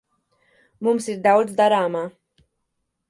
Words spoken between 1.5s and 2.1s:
darāmā.